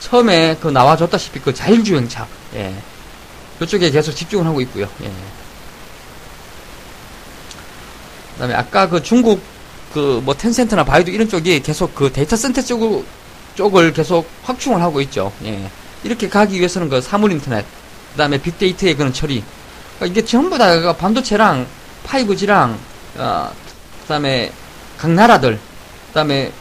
처음에 0.00 0.56
그 0.60 0.68
나와줬다시피 0.68 1.40
그 1.40 1.52
자율주행차 1.52 2.26
예. 2.54 2.74
이쪽에 3.60 3.90
계속 3.90 4.12
집중을 4.12 4.46
하고 4.46 4.60
있고요. 4.62 4.88
예. 5.02 5.10
그 8.34 8.38
다음에 8.38 8.54
아까 8.54 8.88
그 8.88 9.02
중국 9.02 9.42
그 9.92 10.20
뭐 10.24 10.34
텐센트나 10.34 10.84
바이두 10.84 11.10
이런 11.10 11.28
쪽이 11.28 11.60
계속 11.60 11.94
그 11.94 12.12
데이터 12.12 12.36
센터 12.36 12.62
쪽, 12.62 13.04
쪽을 13.56 13.92
계속 13.92 14.28
확충을 14.44 14.80
하고 14.80 15.00
있죠. 15.02 15.32
예. 15.44 15.70
이렇게 16.04 16.28
가기 16.28 16.56
위해서는 16.56 16.88
그 16.88 17.00
사물 17.00 17.32
인터넷, 17.32 17.64
그 18.12 18.18
다음에 18.18 18.38
빅데이터의 18.38 18.96
그런 18.96 19.12
처리. 19.12 19.42
그러니까 19.96 20.06
이게 20.06 20.24
전부 20.24 20.56
다 20.56 20.96
반도체랑 20.96 21.66
5G랑 22.06 22.76
어, 23.16 23.50
그 24.02 24.08
다음에 24.08 24.52
각 24.98 25.10
나라들, 25.10 25.58
그 26.08 26.12
다음에 26.12 26.52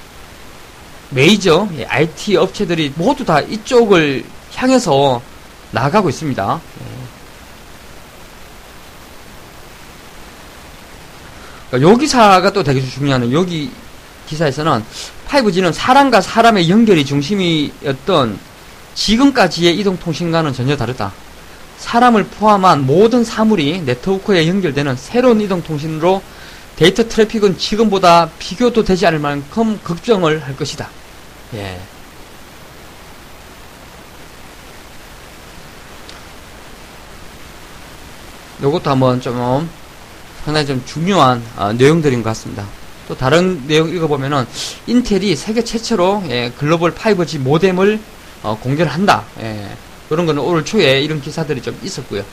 메이저 1.10 1.68
IT 1.88 2.38
업체들이 2.38 2.94
모두 2.96 3.26
다 3.26 3.40
이쪽을 3.42 4.24
향해서 4.56 5.22
나아가고 5.72 6.10
있습니다. 6.10 6.62
예. 6.82 7.00
그러니까 11.70 11.90
요 11.90 11.98
기사가 11.98 12.52
또 12.52 12.64
되게 12.64 12.82
중요한 12.82 13.32
여기 13.32 13.72
기사에서는 14.28 14.84
5G는 15.28 15.74
사람과 15.74 16.22
사람의 16.22 16.70
연결이 16.70 17.06
중심이었던 17.06 18.40
지금까지의 18.96 19.78
이동통신과는 19.80 20.54
전혀 20.54 20.76
다르다. 20.76 21.14
사람을 21.78 22.26
포함한 22.26 22.86
모든 22.86 23.24
사물이 23.24 23.84
네트워크에 23.86 24.48
연결되는 24.48 24.96
새로운 24.98 25.40
이동통신으로 25.42 26.22
데이터 26.80 27.04
트래픽은 27.04 27.58
지금보다 27.58 28.30
비교도 28.40 28.86
되지 28.86 29.06
않을 29.08 29.20
만큼 29.20 29.78
걱정을 29.84 30.48
할 30.48 30.56
것이다. 30.56 30.90
예. 31.56 31.78
요것도 38.62 38.90
한번 38.90 39.20
좀 39.20 39.70
상당히 40.46 40.68
좀 40.68 40.82
중요한 40.86 41.44
어, 41.58 41.74
내용들인 41.74 42.24
것 42.24 42.30
같습니다. 42.30 42.66
또 43.10 43.18
다른 43.18 43.62
내용 43.68 43.90
읽어보면은 43.90 44.48
인텔이 44.88 45.36
세계 45.36 45.62
최초로 45.62 46.24
예, 46.30 46.54
글로벌 46.58 46.96
5G 46.96 47.40
모뎀을 47.40 48.00
어, 48.42 48.58
공개를 48.58 48.90
한다. 48.90 49.26
예, 49.42 49.68
그런 50.08 50.26
거는 50.26 50.42
올 50.42 50.64
초에 50.64 51.02
이런 51.02 51.22
기사들이 51.22 51.62
좀 51.62 51.78
있었고요. 51.84 52.24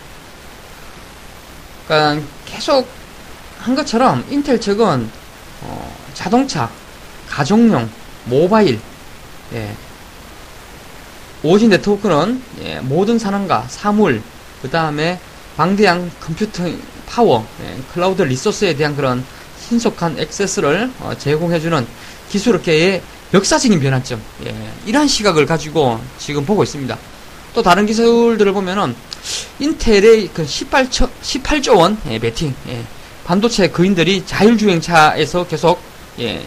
그러니까 1.88 2.25
계속 2.45 2.87
한 3.58 3.75
것처럼 3.75 4.25
인텔 4.30 4.60
측은 4.60 5.10
어, 5.62 5.96
자동차, 6.14 6.70
가정용, 7.28 7.88
모바일, 8.26 8.80
예, 9.52 9.75
오지 11.42 11.68
네트워크는 11.68 12.42
예, 12.62 12.80
모든 12.80 13.18
산업과 13.18 13.66
사물, 13.68 14.22
그 14.62 14.70
다음에 14.70 15.18
방대한 15.56 16.10
컴퓨터 16.20 16.64
파워, 17.06 17.46
예, 17.62 17.76
클라우드 17.92 18.22
리소스에 18.22 18.75
대한 18.75 18.96
그런 18.96 19.25
신속한 19.68 20.18
액세스를 20.18 20.90
어, 21.00 21.12
제공해주는 21.18 21.86
기술업계의 22.30 23.02
역사적인 23.34 23.80
변환점, 23.80 24.20
예, 24.46 24.54
이러한 24.86 25.08
시각을 25.08 25.46
가지고 25.46 26.00
지금 26.18 26.44
보고 26.44 26.62
있습니다. 26.62 26.96
또 27.54 27.62
다른 27.62 27.86
기술들을 27.86 28.52
보면은 28.52 28.94
인텔의 29.58 30.30
그 30.34 30.44
18조, 30.44 31.08
18조 31.22 31.78
원 31.78 31.98
예, 32.10 32.18
베팅, 32.18 32.54
예, 32.68 32.84
반도체 33.26 33.68
거인들이 33.68 34.25
자율주행차에서 34.25 35.49
계속 35.49 35.80
예, 36.21 36.47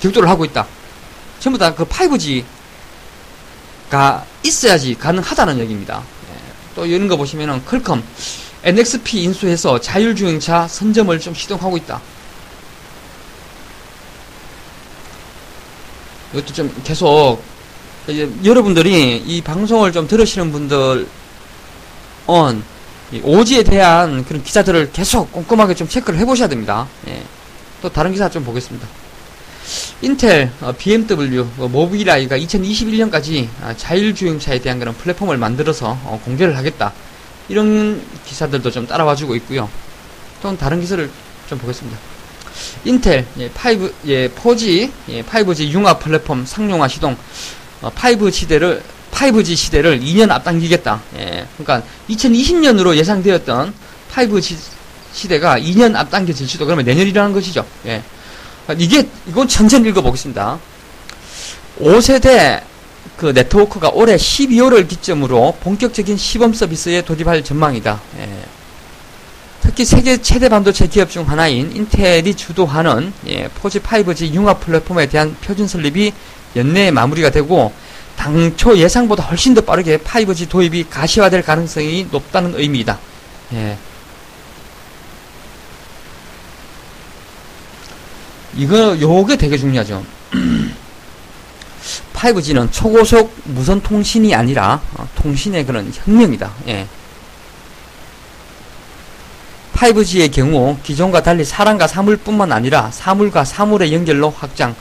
격돌을 0.00 0.28
하고 0.28 0.44
있다. 0.44 0.66
전부 1.38 1.56
다 1.58 1.72
그 1.72 1.84
5G가 1.84 2.44
있어야지 4.42 4.96
가능하다는 4.96 5.60
얘기입니다. 5.60 6.02
예, 6.30 6.34
또 6.74 6.84
이런 6.84 7.06
거 7.06 7.16
보시면은 7.16 7.64
클컴 7.64 8.02
NXP 8.64 9.22
인수해서 9.22 9.80
자율주행차 9.80 10.66
선점을 10.66 11.20
좀 11.20 11.32
시동하고 11.32 11.76
있다. 11.76 12.00
이것도 16.32 16.52
좀 16.52 16.82
계속 16.82 17.40
여러분들이 18.44 19.18
이 19.24 19.40
방송을 19.42 19.92
좀 19.92 20.08
들으시는 20.08 20.50
분들은 20.50 21.06
오지에 23.22 23.62
대한 23.62 24.24
그런 24.24 24.42
기사들을 24.42 24.90
계속 24.92 25.30
꼼꼼하게 25.32 25.74
좀 25.74 25.88
체크를 25.88 26.18
해보셔야 26.18 26.48
됩니다. 26.48 26.88
예. 27.08 27.22
또 27.82 27.88
다른 27.88 28.12
기사 28.12 28.28
좀 28.28 28.44
보겠습니다. 28.44 28.86
인텔, 30.02 30.50
어, 30.60 30.72
BMW, 30.76 31.46
어, 31.58 31.68
모빌아이가 31.68 32.38
2021년까지 32.38 33.48
아, 33.62 33.74
자율주행차에 33.76 34.60
대한 34.60 34.78
그런 34.78 34.94
플랫폼을 34.94 35.36
만들어서 35.36 35.98
어, 36.04 36.20
공개를 36.24 36.56
하겠다. 36.56 36.92
이런 37.48 38.02
기사들도 38.26 38.70
좀 38.70 38.86
따라와주고 38.86 39.36
있고요. 39.36 39.68
또 40.42 40.56
다른 40.56 40.80
기사를 40.80 41.08
좀 41.48 41.58
보겠습니다. 41.58 41.98
인텔 42.84 43.26
예, 43.38 43.46
5, 43.46 43.90
예, 44.06 44.28
4G, 44.28 44.90
예, 45.10 45.22
5G 45.22 45.70
융합 45.70 46.00
플랫폼 46.00 46.44
상용화 46.44 46.88
시동, 46.88 47.16
어, 47.82 47.90
5 47.90 48.30
시대를 48.30 48.82
5G 49.16 49.56
시대를 49.56 50.00
2년 50.00 50.30
앞당기겠다. 50.30 51.00
예, 51.18 51.46
그러니까 51.56 51.86
2020년으로 52.10 52.94
예상되었던 52.96 53.72
5G 54.12 54.56
시대가 55.12 55.58
2년 55.58 55.96
앞당겨질지도 55.96 56.66
그러면 56.66 56.84
내년이라는 56.84 57.32
것이죠. 57.32 57.64
예. 57.86 58.02
이게 58.76 59.08
이건 59.26 59.48
천천히 59.48 59.88
읽어보겠습니다. 59.88 60.58
5세대 61.80 62.62
그 63.16 63.26
네트워크가 63.26 63.90
올해 63.90 64.16
12월을 64.16 64.86
기점으로 64.88 65.56
본격적인 65.60 66.16
시범 66.18 66.52
서비스에 66.52 67.02
도입할 67.02 67.42
전망이다. 67.42 68.00
예. 68.18 68.28
특히 69.62 69.84
세계 69.86 70.20
최대 70.20 70.48
반도체 70.48 70.86
기업 70.86 71.10
중 71.10 71.28
하나인 71.28 71.74
인텔이 71.74 72.34
주도하는 72.34 73.12
예, 73.28 73.48
4G, 73.48 73.80
5G 73.80 74.34
융합 74.34 74.60
플랫폼에 74.60 75.06
대한 75.06 75.34
표준 75.40 75.66
설립이 75.66 76.12
연내에 76.54 76.90
마무리가 76.90 77.30
되고 77.30 77.72
당초 78.16 78.76
예상보다 78.76 79.22
훨씬 79.24 79.54
더 79.54 79.60
빠르게 79.60 79.98
5G 79.98 80.48
도입이 80.48 80.86
가시화될 80.90 81.42
가능성이 81.42 82.08
높다는 82.10 82.58
의미이다. 82.58 82.98
예. 83.52 83.78
이거 88.56 88.98
요게 88.98 89.36
되게 89.36 89.56
중요하죠. 89.56 90.02
5G는 92.14 92.72
초고속 92.72 93.32
무선 93.44 93.80
통신이 93.82 94.34
아니라 94.34 94.80
어, 94.94 95.06
통신의 95.14 95.66
그런 95.66 95.92
혁명이다. 95.94 96.50
예. 96.68 96.86
5G의 99.74 100.32
경우 100.32 100.78
기존과 100.82 101.22
달리 101.22 101.44
사람과 101.44 101.86
사물뿐만 101.86 102.50
아니라 102.50 102.90
사물과 102.90 103.44
사물의 103.44 103.92
연결로 103.92 104.30
확장, 104.30 104.74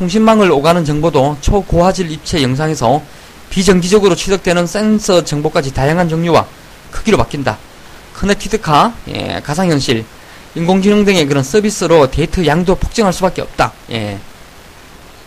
통신망을 0.00 0.50
오가는 0.50 0.82
정보도 0.86 1.36
초고화질 1.42 2.10
입체 2.10 2.42
영상에서 2.42 3.02
비정기적으로 3.50 4.14
취득되는 4.14 4.66
센서 4.66 5.24
정보까지 5.24 5.74
다양한 5.74 6.08
종류와 6.08 6.46
크기로 6.90 7.18
바뀐다. 7.18 7.58
connected 8.14 8.69
car, 8.69 8.94
예, 9.08 9.40
가상현실, 9.44 10.06
인공지능 10.54 11.04
등의 11.04 11.26
그런 11.26 11.44
서비스로 11.44 12.10
데이터 12.10 12.46
양도 12.46 12.76
폭증할 12.76 13.12
수밖에 13.12 13.42
없다. 13.42 13.72
예. 13.92 14.18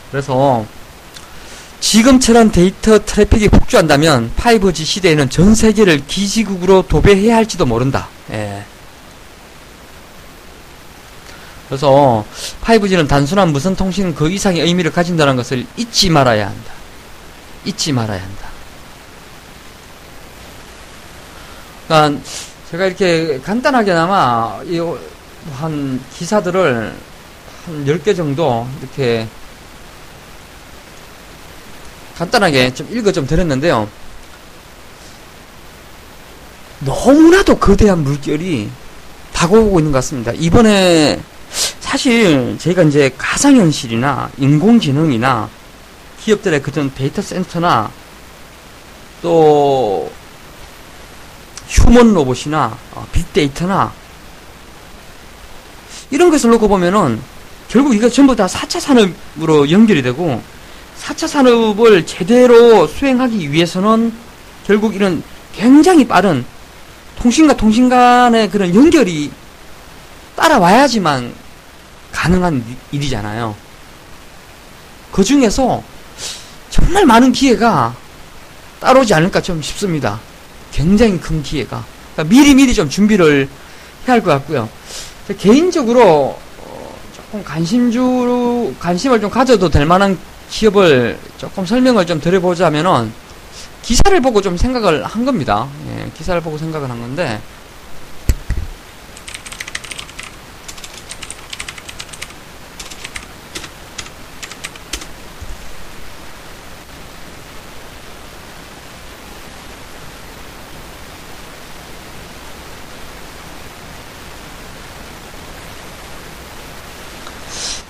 그래서 0.09 0.65
지금처럼 1.79 2.51
데이터 2.51 2.97
트래픽이 2.97 3.49
폭주한다면 3.49 4.31
5G 4.35 4.85
시대에는 4.85 5.29
전 5.29 5.53
세계를 5.53 6.01
기지국으로 6.07 6.87
도배해야 6.87 7.35
할지도 7.35 7.67
모른다. 7.67 8.07
예. 8.31 8.63
그래서 11.73 12.23
5G는 12.61 13.07
단순한 13.07 13.51
무선 13.51 13.75
통신 13.75 14.13
그 14.13 14.29
이상의 14.29 14.61
의미를 14.61 14.91
가진다는 14.91 15.35
것을 15.35 15.65
잊지 15.75 16.11
말아야 16.11 16.45
한다. 16.45 16.71
잊지 17.65 17.91
말아야 17.91 18.21
한다. 18.21 18.47
그러니까 21.87 22.23
제가 22.69 22.85
이렇게 22.85 23.39
간단하게나마 23.39 24.61
한 25.55 25.99
기사들을 26.15 26.95
한 27.65 27.85
10개 27.87 28.15
정도 28.15 28.67
이렇게 28.79 29.27
간단하게 32.15 32.75
좀 32.75 32.87
읽어 32.91 33.11
좀 33.11 33.25
드렸는데요. 33.25 33.89
너무나도 36.81 37.57
거대한 37.57 38.03
물결이 38.03 38.69
다가오고 39.33 39.79
있는 39.79 39.91
것 39.91 39.97
같습니다. 39.97 40.31
이번에 40.33 41.19
사실 41.93 42.57
저희가 42.57 42.81
이제 42.81 43.13
가상현실이나 43.19 44.31
인공지능이나 44.39 45.47
기업들의 46.21 46.63
그전 46.63 46.91
데이터 46.95 47.21
센터나 47.21 47.91
또 49.21 50.11
휴먼 51.67 52.15
로봇이나 52.15 52.75
어, 52.95 53.07
빅데이터나 53.11 53.93
이런 56.09 56.31
것을 56.31 56.49
놓고 56.49 56.67
보면은 56.67 57.21
결국 57.67 57.93
이거 57.93 58.09
전부 58.09 58.35
다 58.35 58.47
4차 58.47 58.79
산업으로 58.79 59.69
연결이 59.69 60.01
되고 60.01 60.41
4차 60.99 61.27
산업을 61.27 62.07
제대로 62.07 62.87
수행하기 62.87 63.51
위해서는 63.51 64.11
결국 64.65 64.95
이런 64.95 65.21
굉장히 65.55 66.07
빠른 66.07 66.43
통신과 67.19 67.55
통신 67.55 67.87
간의 67.87 68.49
그런 68.49 68.73
연결이 68.73 69.29
따라와야지만 70.35 71.42
가능한 72.13 72.63
일이잖아요. 72.91 73.53
그 75.11 75.23
중에서 75.23 75.83
정말 76.69 77.05
많은 77.05 77.31
기회가 77.33 77.93
따라오지 78.79 79.13
않을까 79.13 79.41
좀 79.41 79.61
싶습니다. 79.61 80.19
굉장히 80.71 81.19
큰 81.19 81.43
기회가. 81.43 81.83
그러니까 82.13 82.33
미리미리 82.33 82.73
좀 82.73 82.89
준비를 82.89 83.49
해야 84.07 84.13
할 84.13 84.21
것 84.21 84.31
같고요. 84.31 84.69
개인적으로 85.37 86.37
어, 86.59 86.95
조금 87.15 87.43
관심주, 87.43 88.73
관심을 88.79 89.21
좀 89.21 89.29
가져도 89.29 89.69
될 89.69 89.85
만한 89.85 90.17
기업을 90.49 91.17
조금 91.37 91.65
설명을 91.65 92.05
좀 92.05 92.19
드려보자면은 92.19 93.11
기사를 93.81 94.19
보고 94.21 94.41
좀 94.41 94.57
생각을 94.57 95.03
한 95.03 95.25
겁니다. 95.25 95.67
예, 95.89 96.09
기사를 96.17 96.39
보고 96.41 96.57
생각을 96.57 96.89
한 96.89 96.99
건데 96.99 97.41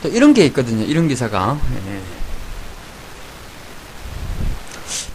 또 0.04 0.10
이런 0.10 0.34
게 0.34 0.46
있거든요. 0.48 0.84
이런 0.84 1.08
기사가. 1.08 1.58
예. 1.88 2.02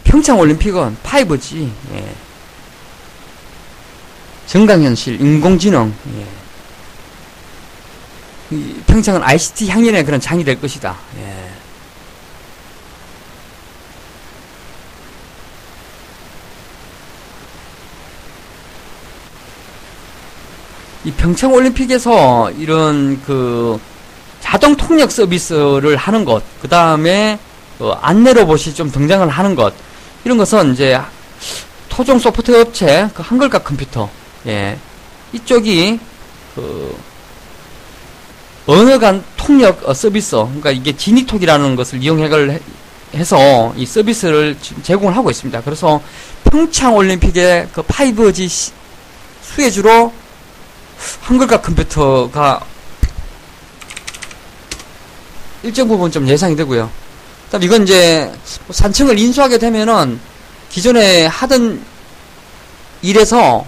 평창 0.03 0.39
올림픽은 0.39 0.97
5G, 1.03 1.69
예. 1.93 2.15
정강현실, 4.47 5.21
인공지능, 5.21 5.93
예. 6.17 6.25
평창은 8.87 9.21
ICT 9.21 9.69
향연의 9.69 10.03
그런 10.05 10.19
장이 10.19 10.43
될 10.43 10.59
것이다. 10.59 10.97
예. 11.19 11.51
이 21.05 21.11
평창 21.11 21.53
올림픽에서 21.53 22.49
이런 22.51 23.21
그 23.21 23.79
자동 24.49 24.75
통역 24.75 25.11
서비스를 25.11 25.95
하는 25.95 26.25
것, 26.25 26.41
그 26.59 26.67
다음에 26.67 27.37
그 27.77 27.91
안내 28.01 28.33
로봇이 28.33 28.73
좀 28.73 28.91
등장을 28.91 29.29
하는 29.29 29.53
것, 29.53 29.75
이런 30.25 30.39
것은 30.39 30.73
이제 30.73 30.99
토종 31.87 32.17
소프트웨어 32.17 32.61
업체, 32.61 33.07
그 33.13 33.21
한글과 33.21 33.59
컴퓨터, 33.59 34.09
예, 34.47 34.75
이쪽이 35.33 35.99
그 36.55 36.97
언어 38.65 38.97
간 38.97 39.23
통역 39.37 39.87
어, 39.87 39.93
서비스, 39.93 40.35
그러니까 40.35 40.71
이게 40.71 40.97
지니톡이라는 40.97 41.75
것을 41.75 42.01
이용해 42.01 42.27
해서 43.13 43.71
이 43.77 43.85
서비스를 43.85 44.57
제공을 44.81 45.15
하고 45.15 45.29
있습니다. 45.29 45.61
그래서 45.61 46.01
평창 46.45 46.95
올림픽의 46.95 47.67
그 47.71 47.83
5G 47.83 48.71
수혜주로 49.43 50.11
한글과 51.21 51.61
컴퓨터가 51.61 52.65
일정 55.63 55.87
부분 55.87 56.11
좀 56.11 56.27
예상이 56.27 56.55
되고요. 56.55 56.89
그다음 57.45 57.63
이건 57.63 57.83
이제 57.83 58.31
산층을 58.69 59.17
인수하게 59.17 59.57
되면은 59.57 60.19
기존에 60.69 61.25
하던 61.25 61.83
일에서 63.01 63.65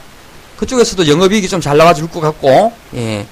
그쪽에서도 0.57 1.07
영업이익이 1.07 1.49
좀 1.49 1.59
잘 1.59 1.77
나와줄 1.77 2.09
것 2.09 2.21
같고, 2.21 2.71
예. 2.95 3.25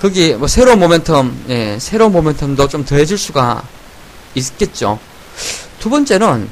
거기 0.00 0.34
뭐 0.34 0.46
새로운 0.46 0.78
모멘텀, 0.78 1.32
예, 1.48 1.78
새로운 1.80 2.12
모멘텀도 2.12 2.70
좀 2.70 2.84
더해질 2.84 3.18
수가 3.18 3.64
있겠죠. 4.34 5.00
두 5.80 5.90
번째는 5.90 6.48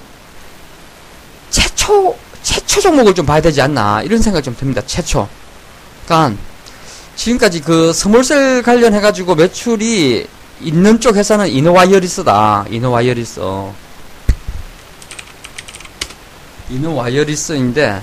최초 1.50 2.16
최초 2.42 2.80
종목을 2.80 3.14
좀 3.14 3.26
봐야 3.26 3.40
되지 3.40 3.60
않나 3.62 4.02
이런 4.02 4.20
생각이 4.20 4.44
좀 4.44 4.56
듭니다. 4.56 4.82
최초. 4.86 5.28
그러니까 6.04 6.36
지금까지 7.16 7.60
그 7.60 7.92
small 7.92 8.31
cell 8.31 8.62
관련해 8.62 9.00
가지고 9.00 9.34
매출이 9.34 10.26
있는 10.60 11.00
쪽 11.00 11.16
회사는 11.16 11.48
이노와이어리스다. 11.48 12.66
이노와이어리스. 12.70 13.40
이노와이어리스인데 16.70 18.02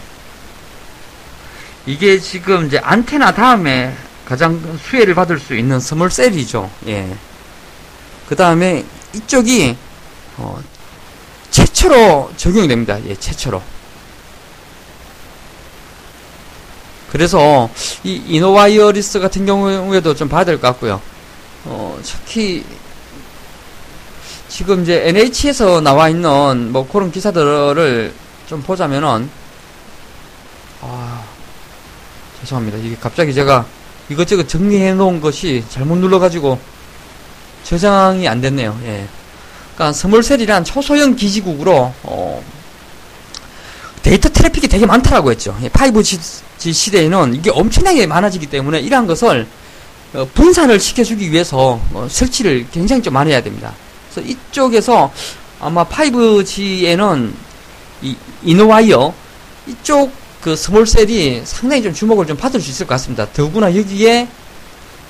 이게 1.85 2.19
지금 2.19 2.67
이제 2.67 2.77
안테나 2.77 3.33
다음에 3.33 3.95
가장 4.25 4.61
수혜를 4.83 5.15
받을 5.15 5.39
수 5.39 5.55
있는 5.55 5.79
small 5.79 6.12
cell이죠. 6.12 6.69
예. 6.87 7.15
그 8.29 8.35
다음에 8.35 8.85
이쪽이 9.13 9.75
어, 10.37 10.61
최초로 11.49 12.31
적용이 12.37 12.67
됩니다. 12.67 12.97
예, 13.07 13.15
최초로. 13.15 13.61
그래서 17.11 17.69
이 18.03 18.21
이노와이어리스 18.27 19.19
같은 19.19 19.45
경우에도 19.45 20.15
좀 20.15 20.29
봐야 20.29 20.45
될 20.45 20.55
것 20.59 20.67
같고요. 20.69 21.01
어, 21.65 21.99
특히 22.03 22.63
지금 24.47 24.81
이제 24.83 25.07
NH에서 25.07 25.81
나와 25.81 26.09
있는 26.09 26.71
뭐 26.71 26.87
그런 26.87 27.11
기사들을 27.11 28.13
좀 28.47 28.61
보자면은 28.61 29.29
아 30.81 31.23
죄송합니다. 32.41 32.77
이게 32.77 32.95
갑자기 32.99 33.33
제가 33.33 33.65
이것저것 34.09 34.47
정리해 34.47 34.93
놓은 34.93 35.21
것이 35.21 35.63
잘못 35.69 35.97
눌러가지고 35.97 36.59
저장이 37.63 38.27
안 38.27 38.41
됐네요. 38.41 38.77
예. 38.83 39.07
그러니까 39.75 39.93
small 39.93 40.20
cell이란 40.20 40.63
초소형 40.63 41.15
기지국으로 41.15 41.93
어, 42.03 42.43
데이터 44.03 44.29
트래픽이 44.29 44.67
되게 44.67 44.85
많다라고 44.85 45.31
했죠. 45.31 45.55
5G 45.61 46.73
시대에는 46.73 47.35
이게 47.35 47.49
엄청나게 47.51 48.07
많아지기 48.07 48.47
때문에 48.47 48.79
이러한 48.79 49.07
것을 49.07 49.47
어, 50.13 50.27
분산을 50.33 50.79
시켜주기 50.79 51.31
위해서 51.31 51.79
어, 51.93 52.07
설치를 52.09 52.67
굉장히 52.71 53.01
좀 53.01 53.13
많이 53.13 53.31
해야 53.31 53.41
됩니다. 53.41 53.73
그래서 54.13 54.27
이쪽에서 54.29 55.11
아마 55.59 55.85
5G에는 55.85 57.31
이 58.01 58.15
이노와이어 58.43 59.13
이쪽 59.67 60.11
그 60.41 60.55
small 60.55 60.98
cell이 60.98 61.41
상당히 61.45 61.83
좀 61.83 61.93
주목을 61.93 62.25
좀 62.25 62.35
받을 62.35 62.59
수 62.59 62.71
있을 62.71 62.87
것 62.87 62.95
같습니다. 62.95 63.27
더구나 63.31 63.73
여기에 63.75 64.27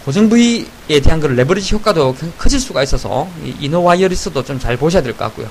고정비에 0.03 0.99
대한 1.03 1.19
그 1.19 1.27
레버리지 1.27 1.73
효과도 1.75 2.15
커질 2.37 2.59
수가 2.59 2.83
있어서 2.83 3.29
이 3.43 3.55
이노와이어리스도 3.61 4.43
좀 4.43 4.59
잘 4.59 4.75
보셔야 4.75 5.01
될 5.01 5.13
것 5.13 5.25
같고요. 5.25 5.47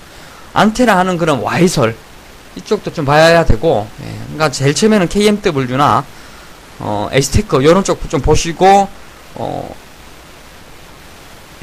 안테나 0.53 0.97
하는 0.99 1.17
그런 1.17 1.41
와이솔 1.41 1.97
이쪽도 2.57 2.93
좀 2.93 3.05
봐야 3.05 3.45
되고, 3.45 3.87
예, 4.03 4.13
그러니까 4.25 4.51
제일 4.51 4.75
처음에는 4.75 5.09
KMW나 5.09 6.05
어, 6.81 7.09
에이스테크 7.13 7.63
이런 7.63 7.85
쪽 7.85 8.01
좀 8.09 8.21
보시고 8.21 8.89
어, 9.35 9.75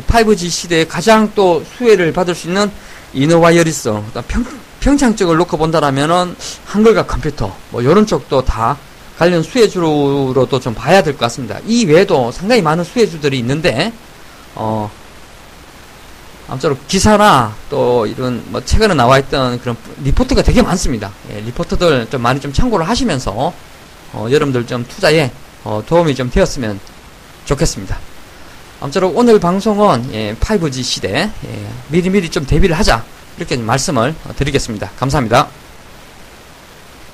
5G 0.08 0.50
시대에 0.50 0.86
가장 0.86 1.32
또 1.36 1.64
수혜를 1.78 2.14
받을 2.14 2.36
수 2.36 2.48
있는 2.48 2.72
이노와이어리스, 3.14 3.92
평, 4.28 4.46
평창 4.80 5.16
쪽을 5.16 5.38
놓고 5.38 5.58
본다라면은 5.58 6.36
한글과 6.66 7.08
컴퓨터 7.08 7.54
뭐 7.72 7.82
이런 7.82 8.06
쪽도 8.06 8.46
다 8.46 8.78
관련 9.18 9.42
수혜주로도 9.42 10.60
좀 10.60 10.74
봐야 10.76 11.02
될 11.02 11.14
것 11.14 11.20
같습니다. 11.22 11.58
이 11.66 11.86
외에도 11.86 12.32
상당히 12.32 12.62
많은 12.62 12.84
수혜주들이 12.84 13.40
있는데 13.40 13.92
어, 14.54 14.90
아무쪼록 16.50 16.88
기사나 16.88 17.54
또 17.70 18.06
이런 18.06 18.42
뭐 18.48 18.64
최근에 18.64 18.94
나와 18.94 19.20
있던 19.20 19.60
그런 19.60 19.76
리포트가 20.04 20.42
되게 20.42 20.62
많습니다. 20.62 21.12
예, 21.32 21.42
리포트들 21.42 22.10
좀 22.10 22.22
많이 22.22 22.40
좀 22.40 22.54
참고를 22.54 22.88
하시면서 22.88 23.54
어, 24.14 24.28
여러분들 24.32 24.66
좀 24.66 24.86
투자에 24.88 25.30
어, 25.64 25.84
도움이 25.86 26.16
좀 26.16 26.30
되었으면 26.30 26.80
좋겠습니다. 27.46 27.98
아무쪼록 28.80 29.18
오늘 29.18 29.40
방송은 29.40 30.14
예, 30.14 30.36
5G 30.40 30.84
시대 30.84 31.30
예, 31.46 31.68
미리미리 31.90 32.30
좀 32.30 32.46
대비를 32.46 32.78
하자 32.78 33.04
이렇게 33.38 33.58
말씀을 33.58 34.16
드리겠습니다. 34.38 34.92
감사합니다. 34.98 35.50